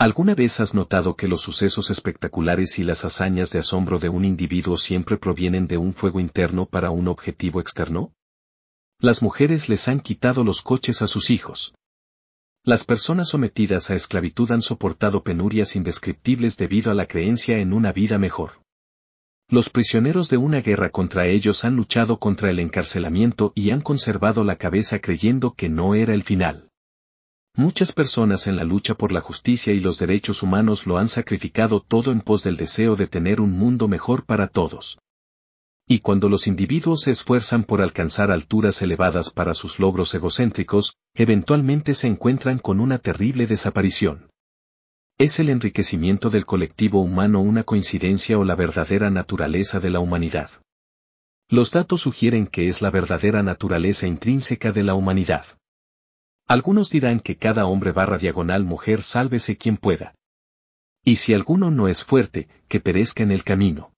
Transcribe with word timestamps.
¿Alguna 0.00 0.36
vez 0.36 0.60
has 0.60 0.74
notado 0.74 1.16
que 1.16 1.26
los 1.26 1.40
sucesos 1.40 1.90
espectaculares 1.90 2.78
y 2.78 2.84
las 2.84 3.04
hazañas 3.04 3.50
de 3.50 3.58
asombro 3.58 3.98
de 3.98 4.08
un 4.08 4.24
individuo 4.24 4.76
siempre 4.76 5.16
provienen 5.16 5.66
de 5.66 5.76
un 5.76 5.92
fuego 5.92 6.20
interno 6.20 6.66
para 6.66 6.90
un 6.90 7.08
objetivo 7.08 7.60
externo? 7.60 8.12
Las 9.00 9.22
mujeres 9.22 9.68
les 9.68 9.88
han 9.88 9.98
quitado 9.98 10.44
los 10.44 10.62
coches 10.62 11.02
a 11.02 11.08
sus 11.08 11.30
hijos. 11.30 11.74
Las 12.62 12.84
personas 12.84 13.30
sometidas 13.30 13.90
a 13.90 13.96
esclavitud 13.96 14.52
han 14.52 14.62
soportado 14.62 15.24
penurias 15.24 15.74
indescriptibles 15.74 16.56
debido 16.56 16.92
a 16.92 16.94
la 16.94 17.06
creencia 17.06 17.58
en 17.58 17.72
una 17.72 17.92
vida 17.92 18.18
mejor. 18.18 18.52
Los 19.48 19.68
prisioneros 19.68 20.28
de 20.28 20.36
una 20.36 20.60
guerra 20.60 20.90
contra 20.90 21.26
ellos 21.26 21.64
han 21.64 21.74
luchado 21.74 22.20
contra 22.20 22.50
el 22.50 22.60
encarcelamiento 22.60 23.50
y 23.56 23.72
han 23.72 23.80
conservado 23.80 24.44
la 24.44 24.58
cabeza 24.58 25.00
creyendo 25.00 25.54
que 25.54 25.68
no 25.68 25.96
era 25.96 26.14
el 26.14 26.22
final. 26.22 26.67
Muchas 27.58 27.90
personas 27.90 28.46
en 28.46 28.54
la 28.54 28.62
lucha 28.62 28.94
por 28.94 29.10
la 29.10 29.20
justicia 29.20 29.72
y 29.72 29.80
los 29.80 29.98
derechos 29.98 30.44
humanos 30.44 30.86
lo 30.86 30.96
han 30.96 31.08
sacrificado 31.08 31.80
todo 31.80 32.12
en 32.12 32.20
pos 32.20 32.44
del 32.44 32.56
deseo 32.56 32.94
de 32.94 33.08
tener 33.08 33.40
un 33.40 33.50
mundo 33.50 33.88
mejor 33.88 34.24
para 34.24 34.46
todos. 34.46 35.00
Y 35.84 35.98
cuando 35.98 36.28
los 36.28 36.46
individuos 36.46 37.00
se 37.00 37.10
esfuerzan 37.10 37.64
por 37.64 37.82
alcanzar 37.82 38.30
alturas 38.30 38.80
elevadas 38.80 39.30
para 39.30 39.54
sus 39.54 39.80
logros 39.80 40.14
egocéntricos, 40.14 40.98
eventualmente 41.14 41.94
se 41.94 42.06
encuentran 42.06 42.60
con 42.60 42.78
una 42.78 42.98
terrible 42.98 43.48
desaparición. 43.48 44.30
¿Es 45.18 45.40
el 45.40 45.48
enriquecimiento 45.48 46.30
del 46.30 46.46
colectivo 46.46 47.00
humano 47.00 47.40
una 47.40 47.64
coincidencia 47.64 48.38
o 48.38 48.44
la 48.44 48.54
verdadera 48.54 49.10
naturaleza 49.10 49.80
de 49.80 49.90
la 49.90 49.98
humanidad? 49.98 50.52
Los 51.50 51.72
datos 51.72 52.02
sugieren 52.02 52.46
que 52.46 52.68
es 52.68 52.82
la 52.82 52.92
verdadera 52.92 53.42
naturaleza 53.42 54.06
intrínseca 54.06 54.70
de 54.70 54.84
la 54.84 54.94
humanidad. 54.94 55.57
Algunos 56.48 56.88
dirán 56.88 57.20
que 57.20 57.36
cada 57.36 57.66
hombre 57.66 57.92
barra 57.92 58.16
diagonal 58.16 58.64
mujer 58.64 59.02
sálvese 59.02 59.58
quien 59.58 59.76
pueda. 59.76 60.14
Y 61.04 61.16
si 61.16 61.34
alguno 61.34 61.70
no 61.70 61.88
es 61.88 62.04
fuerte, 62.04 62.48
que 62.68 62.80
perezca 62.80 63.22
en 63.22 63.32
el 63.32 63.44
camino. 63.44 63.92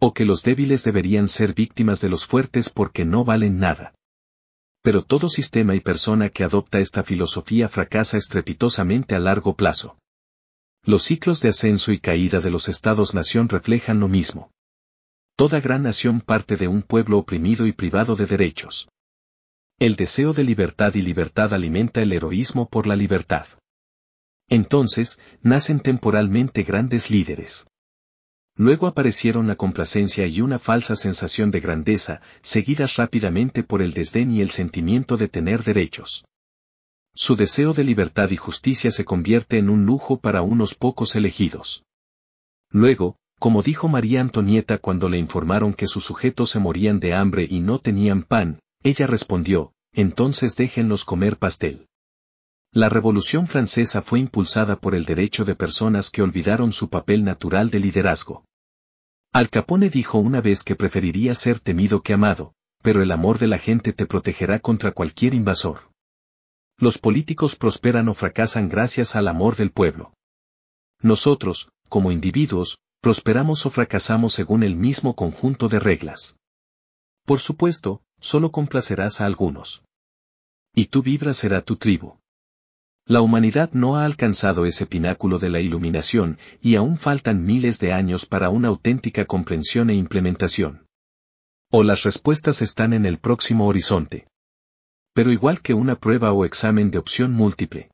O 0.00 0.14
que 0.14 0.24
los 0.24 0.42
débiles 0.42 0.82
deberían 0.82 1.28
ser 1.28 1.52
víctimas 1.52 2.00
de 2.00 2.08
los 2.08 2.24
fuertes 2.24 2.70
porque 2.70 3.04
no 3.04 3.24
valen 3.24 3.58
nada. 3.58 3.94
Pero 4.82 5.04
todo 5.04 5.28
sistema 5.28 5.74
y 5.74 5.80
persona 5.80 6.30
que 6.30 6.42
adopta 6.42 6.78
esta 6.78 7.02
filosofía 7.02 7.68
fracasa 7.68 8.16
estrepitosamente 8.16 9.14
a 9.14 9.18
largo 9.18 9.54
plazo. 9.54 9.98
Los 10.84 11.02
ciclos 11.02 11.42
de 11.42 11.50
ascenso 11.50 11.92
y 11.92 11.98
caída 11.98 12.40
de 12.40 12.48
los 12.48 12.70
estados-nación 12.70 13.50
reflejan 13.50 14.00
lo 14.00 14.08
mismo. 14.08 14.50
Toda 15.36 15.60
gran 15.60 15.82
nación 15.82 16.22
parte 16.22 16.56
de 16.56 16.66
un 16.66 16.80
pueblo 16.80 17.18
oprimido 17.18 17.66
y 17.66 17.72
privado 17.72 18.16
de 18.16 18.24
derechos. 18.24 18.88
El 19.80 19.94
deseo 19.94 20.32
de 20.32 20.42
libertad 20.42 20.96
y 20.96 21.02
libertad 21.02 21.54
alimenta 21.54 22.02
el 22.02 22.12
heroísmo 22.12 22.68
por 22.68 22.88
la 22.88 22.96
libertad. 22.96 23.46
Entonces, 24.48 25.20
nacen 25.40 25.78
temporalmente 25.78 26.64
grandes 26.64 27.10
líderes. 27.10 27.68
Luego 28.56 28.88
aparecieron 28.88 29.46
la 29.46 29.54
complacencia 29.54 30.26
y 30.26 30.40
una 30.40 30.58
falsa 30.58 30.96
sensación 30.96 31.52
de 31.52 31.60
grandeza, 31.60 32.20
seguidas 32.40 32.96
rápidamente 32.96 33.62
por 33.62 33.80
el 33.80 33.92
desdén 33.92 34.32
y 34.32 34.40
el 34.40 34.50
sentimiento 34.50 35.16
de 35.16 35.28
tener 35.28 35.62
derechos. 35.62 36.24
Su 37.14 37.36
deseo 37.36 37.72
de 37.72 37.84
libertad 37.84 38.30
y 38.30 38.36
justicia 38.36 38.90
se 38.90 39.04
convierte 39.04 39.58
en 39.58 39.70
un 39.70 39.86
lujo 39.86 40.18
para 40.18 40.42
unos 40.42 40.74
pocos 40.74 41.14
elegidos. 41.14 41.84
Luego, 42.70 43.14
como 43.38 43.62
dijo 43.62 43.86
María 43.86 44.22
Antonieta 44.22 44.78
cuando 44.78 45.08
le 45.08 45.18
informaron 45.18 45.72
que 45.72 45.86
sus 45.86 46.02
sujetos 46.02 46.50
se 46.50 46.58
morían 46.58 46.98
de 46.98 47.14
hambre 47.14 47.46
y 47.48 47.60
no 47.60 47.78
tenían 47.78 48.24
pan, 48.24 48.58
ella 48.82 49.06
respondió, 49.06 49.72
entonces 49.92 50.56
déjenlos 50.56 51.04
comer 51.04 51.38
pastel. 51.38 51.88
La 52.72 52.88
Revolución 52.88 53.46
Francesa 53.46 54.02
fue 54.02 54.20
impulsada 54.20 54.76
por 54.76 54.94
el 54.94 55.04
derecho 55.04 55.44
de 55.44 55.54
personas 55.54 56.10
que 56.10 56.22
olvidaron 56.22 56.72
su 56.72 56.90
papel 56.90 57.24
natural 57.24 57.70
de 57.70 57.80
liderazgo. 57.80 58.44
Al 59.32 59.48
Capone 59.50 59.88
dijo 59.88 60.18
una 60.18 60.40
vez 60.40 60.62
que 60.62 60.76
preferiría 60.76 61.34
ser 61.34 61.60
temido 61.60 62.02
que 62.02 62.12
amado, 62.12 62.54
pero 62.82 63.02
el 63.02 63.10
amor 63.10 63.38
de 63.38 63.46
la 63.46 63.58
gente 63.58 63.92
te 63.92 64.06
protegerá 64.06 64.60
contra 64.60 64.92
cualquier 64.92 65.34
invasor. 65.34 65.90
Los 66.76 66.98
políticos 66.98 67.56
prosperan 67.56 68.08
o 68.08 68.14
fracasan 68.14 68.68
gracias 68.68 69.16
al 69.16 69.28
amor 69.28 69.56
del 69.56 69.72
pueblo. 69.72 70.14
Nosotros, 71.00 71.70
como 71.88 72.12
individuos, 72.12 72.78
prosperamos 73.00 73.66
o 73.66 73.70
fracasamos 73.70 74.32
según 74.32 74.62
el 74.62 74.76
mismo 74.76 75.14
conjunto 75.14 75.68
de 75.68 75.78
reglas. 75.78 76.36
Por 77.24 77.40
supuesto, 77.40 78.02
solo 78.20 78.50
complacerás 78.50 79.20
a 79.20 79.26
algunos. 79.26 79.82
Y 80.74 80.86
tu 80.86 81.02
vibra 81.02 81.34
será 81.34 81.62
tu 81.62 81.76
tribu. 81.76 82.18
La 83.06 83.22
humanidad 83.22 83.70
no 83.72 83.96
ha 83.96 84.04
alcanzado 84.04 84.66
ese 84.66 84.84
pináculo 84.84 85.38
de 85.38 85.48
la 85.48 85.60
iluminación 85.60 86.38
y 86.60 86.74
aún 86.74 86.98
faltan 86.98 87.44
miles 87.44 87.78
de 87.78 87.92
años 87.92 88.26
para 88.26 88.50
una 88.50 88.68
auténtica 88.68 89.24
comprensión 89.24 89.88
e 89.88 89.94
implementación. 89.94 90.86
O 91.70 91.82
las 91.82 92.02
respuestas 92.02 92.60
están 92.60 92.92
en 92.92 93.06
el 93.06 93.18
próximo 93.18 93.66
horizonte. 93.66 94.28
Pero 95.14 95.32
igual 95.32 95.62
que 95.62 95.72
una 95.72 95.96
prueba 95.96 96.32
o 96.32 96.44
examen 96.44 96.90
de 96.90 96.98
opción 96.98 97.32
múltiple. 97.32 97.90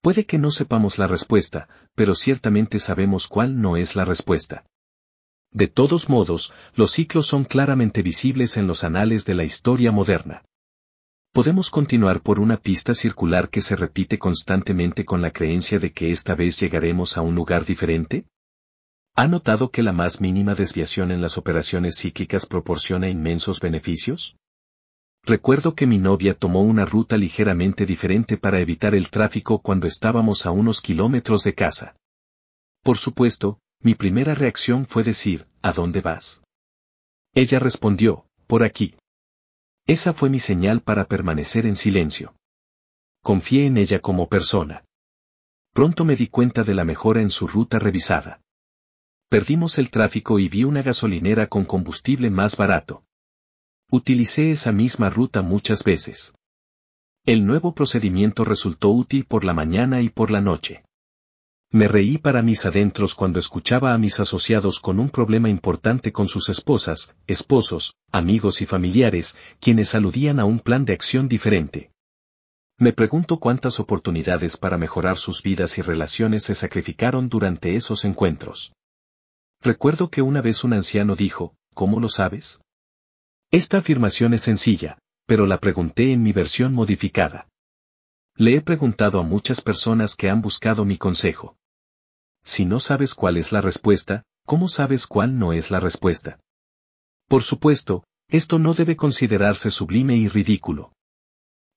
Puede 0.00 0.24
que 0.24 0.38
no 0.38 0.50
sepamos 0.50 0.98
la 0.98 1.06
respuesta, 1.06 1.68
pero 1.94 2.14
ciertamente 2.14 2.78
sabemos 2.78 3.28
cuál 3.28 3.60
no 3.60 3.76
es 3.76 3.96
la 3.96 4.04
respuesta. 4.04 4.64
De 5.52 5.68
todos 5.68 6.08
modos, 6.08 6.52
los 6.74 6.92
ciclos 6.92 7.26
son 7.26 7.44
claramente 7.44 8.02
visibles 8.02 8.56
en 8.56 8.66
los 8.66 8.84
anales 8.84 9.26
de 9.26 9.34
la 9.34 9.44
historia 9.44 9.92
moderna. 9.92 10.42
Podemos 11.32 11.70
continuar 11.70 12.22
por 12.22 12.40
una 12.40 12.58
pista 12.58 12.94
circular 12.94 13.48
que 13.50 13.60
se 13.60 13.76
repite 13.76 14.18
constantemente 14.18 15.04
con 15.04 15.22
la 15.22 15.30
creencia 15.30 15.78
de 15.78 15.92
que 15.92 16.10
esta 16.10 16.34
vez 16.34 16.60
llegaremos 16.60 17.16
a 17.16 17.22
un 17.22 17.34
lugar 17.34 17.64
diferente? 17.64 18.26
¿Ha 19.14 19.26
notado 19.26 19.70
que 19.70 19.82
la 19.82 19.92
más 19.92 20.20
mínima 20.20 20.54
desviación 20.54 21.10
en 21.10 21.20
las 21.20 21.36
operaciones 21.36 21.98
cíclicas 21.98 22.46
proporciona 22.46 23.10
inmensos 23.10 23.60
beneficios? 23.60 24.36
Recuerdo 25.22 25.74
que 25.74 25.86
mi 25.86 25.98
novia 25.98 26.34
tomó 26.34 26.62
una 26.62 26.84
ruta 26.84 27.16
ligeramente 27.16 27.86
diferente 27.86 28.38
para 28.38 28.60
evitar 28.60 28.94
el 28.94 29.10
tráfico 29.10 29.60
cuando 29.60 29.86
estábamos 29.86 30.46
a 30.46 30.50
unos 30.50 30.80
kilómetros 30.80 31.44
de 31.44 31.54
casa. 31.54 31.94
Por 32.82 32.98
supuesto, 32.98 33.60
mi 33.82 33.94
primera 33.94 34.34
reacción 34.34 34.86
fue 34.86 35.02
decir, 35.02 35.48
¿a 35.60 35.72
dónde 35.72 36.00
vas? 36.00 36.42
Ella 37.34 37.58
respondió, 37.58 38.26
por 38.46 38.62
aquí. 38.62 38.94
Esa 39.86 40.12
fue 40.12 40.30
mi 40.30 40.38
señal 40.38 40.82
para 40.82 41.06
permanecer 41.06 41.66
en 41.66 41.74
silencio. 41.74 42.34
Confié 43.22 43.66
en 43.66 43.76
ella 43.76 44.00
como 44.00 44.28
persona. 44.28 44.84
Pronto 45.72 46.04
me 46.04 46.16
di 46.16 46.28
cuenta 46.28 46.62
de 46.62 46.74
la 46.74 46.84
mejora 46.84 47.22
en 47.22 47.30
su 47.30 47.48
ruta 47.48 47.78
revisada. 47.78 48.40
Perdimos 49.28 49.78
el 49.78 49.90
tráfico 49.90 50.38
y 50.38 50.48
vi 50.48 50.64
una 50.64 50.82
gasolinera 50.82 51.48
con 51.48 51.64
combustible 51.64 52.30
más 52.30 52.56
barato. 52.56 53.04
Utilicé 53.90 54.50
esa 54.50 54.70
misma 54.70 55.10
ruta 55.10 55.42
muchas 55.42 55.82
veces. 55.82 56.34
El 57.24 57.46
nuevo 57.46 57.74
procedimiento 57.74 58.44
resultó 58.44 58.90
útil 58.90 59.24
por 59.24 59.44
la 59.44 59.54
mañana 59.54 60.02
y 60.02 60.10
por 60.10 60.30
la 60.30 60.40
noche. 60.40 60.84
Me 61.74 61.88
reí 61.88 62.18
para 62.18 62.42
mis 62.42 62.66
adentros 62.66 63.14
cuando 63.14 63.38
escuchaba 63.38 63.94
a 63.94 63.98
mis 63.98 64.20
asociados 64.20 64.78
con 64.78 65.00
un 65.00 65.08
problema 65.08 65.48
importante 65.48 66.12
con 66.12 66.28
sus 66.28 66.50
esposas, 66.50 67.14
esposos, 67.26 67.96
amigos 68.10 68.60
y 68.60 68.66
familiares, 68.66 69.38
quienes 69.58 69.94
aludían 69.94 70.38
a 70.38 70.44
un 70.44 70.60
plan 70.60 70.84
de 70.84 70.92
acción 70.92 71.28
diferente. 71.28 71.90
Me 72.76 72.92
pregunto 72.92 73.38
cuántas 73.38 73.80
oportunidades 73.80 74.58
para 74.58 74.76
mejorar 74.76 75.16
sus 75.16 75.42
vidas 75.42 75.78
y 75.78 75.82
relaciones 75.82 76.42
se 76.42 76.54
sacrificaron 76.54 77.30
durante 77.30 77.74
esos 77.74 78.04
encuentros. 78.04 78.74
Recuerdo 79.62 80.10
que 80.10 80.20
una 80.20 80.42
vez 80.42 80.64
un 80.64 80.74
anciano 80.74 81.16
dijo, 81.16 81.54
¿cómo 81.72 82.00
lo 82.00 82.10
sabes? 82.10 82.60
Esta 83.50 83.78
afirmación 83.78 84.34
es 84.34 84.42
sencilla, 84.42 84.98
pero 85.24 85.46
la 85.46 85.58
pregunté 85.58 86.12
en 86.12 86.22
mi 86.22 86.32
versión 86.32 86.74
modificada. 86.74 87.48
Le 88.36 88.56
he 88.56 88.60
preguntado 88.60 89.20
a 89.20 89.22
muchas 89.22 89.62
personas 89.62 90.16
que 90.16 90.28
han 90.28 90.42
buscado 90.42 90.84
mi 90.84 90.98
consejo. 90.98 91.56
Si 92.44 92.64
no 92.64 92.80
sabes 92.80 93.14
cuál 93.14 93.36
es 93.36 93.52
la 93.52 93.60
respuesta, 93.60 94.24
¿cómo 94.44 94.68
sabes 94.68 95.06
cuál 95.06 95.38
no 95.38 95.52
es 95.52 95.70
la 95.70 95.80
respuesta? 95.80 96.40
Por 97.28 97.42
supuesto, 97.42 98.04
esto 98.28 98.58
no 98.58 98.74
debe 98.74 98.96
considerarse 98.96 99.70
sublime 99.70 100.16
y 100.16 100.28
ridículo. 100.28 100.92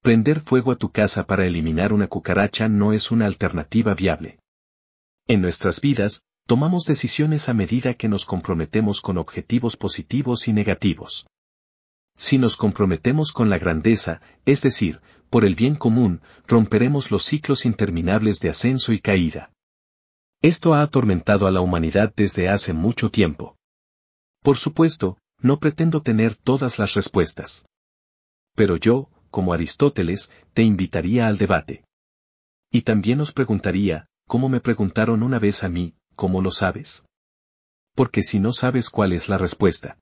Prender 0.01 0.39
fuego 0.39 0.71
a 0.71 0.75
tu 0.75 0.91
casa 0.91 1.25
para 1.25 1.45
eliminar 1.45 1.93
una 1.93 2.07
cucaracha 2.07 2.67
no 2.67 2.93
es 2.93 3.11
una 3.11 3.25
alternativa 3.25 3.93
viable. 3.93 4.39
En 5.27 5.41
nuestras 5.41 5.81
vidas, 5.81 6.25
tomamos 6.45 6.85
decisiones 6.85 7.49
a 7.49 7.53
medida 7.53 7.95
que 7.95 8.07
nos 8.07 8.25
comprometemos 8.25 9.01
con 9.01 9.17
objetivos 9.17 9.77
positivos 9.77 10.47
y 10.47 10.53
negativos. 10.53 11.25
Si 12.17 12.37
nos 12.37 12.55
comprometemos 12.55 13.31
con 13.31 13.49
la 13.49 13.57
grandeza, 13.57 14.21
es 14.45 14.61
decir, 14.61 15.01
por 15.29 15.43
el 15.43 15.55
bien 15.55 15.75
común, 15.75 16.21
romperemos 16.47 17.11
los 17.11 17.25
ciclos 17.25 17.65
interminables 17.65 18.39
de 18.39 18.49
ascenso 18.49 18.93
y 18.93 18.99
caída. 18.99 19.51
Esto 20.45 20.75
ha 20.75 20.83
atormentado 20.83 21.47
a 21.47 21.51
la 21.51 21.61
humanidad 21.61 22.13
desde 22.15 22.49
hace 22.49 22.71
mucho 22.71 23.09
tiempo. 23.09 23.57
Por 24.43 24.57
supuesto, 24.57 25.17
no 25.39 25.57
pretendo 25.57 26.03
tener 26.03 26.35
todas 26.35 26.77
las 26.77 26.93
respuestas. 26.93 27.65
Pero 28.53 28.77
yo, 28.77 29.09
como 29.31 29.53
Aristóteles, 29.53 30.31
te 30.53 30.61
invitaría 30.61 31.25
al 31.25 31.39
debate. 31.39 31.83
Y 32.71 32.83
también 32.83 33.21
os 33.21 33.31
preguntaría, 33.31 34.05
como 34.27 34.47
me 34.47 34.59
preguntaron 34.59 35.23
una 35.23 35.39
vez 35.39 35.63
a 35.63 35.69
mí, 35.69 35.95
¿cómo 36.15 36.43
lo 36.43 36.51
sabes? 36.51 37.07
Porque 37.95 38.21
si 38.21 38.39
no 38.39 38.53
sabes 38.53 38.91
cuál 38.91 39.13
es 39.13 39.29
la 39.29 39.39
respuesta. 39.39 39.97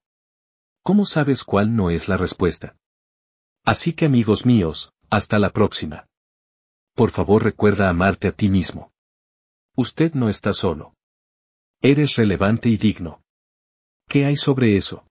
¿Cómo 0.83 1.05
sabes 1.05 1.45
cuál 1.45 1.73
no 1.73 1.89
es 1.89 2.09
la 2.09 2.17
respuesta? 2.17 2.75
Así 3.63 3.93
que 3.93 4.07
amigos 4.07 4.45
míos, 4.45 4.91
hasta 5.09 5.39
la 5.39 5.51
próxima. 5.51 6.05
Por 6.95 7.11
favor 7.11 7.45
recuerda 7.45 7.87
amarte 7.87 8.27
a 8.27 8.33
ti 8.33 8.49
mismo. 8.49 8.92
Usted 9.75 10.13
no 10.13 10.29
está 10.29 10.53
solo. 10.53 10.93
Eres 11.81 12.15
relevante 12.15 12.69
y 12.69 12.77
digno. 12.77 13.23
¿Qué 14.07 14.25
hay 14.25 14.35
sobre 14.35 14.75
eso? 14.75 15.07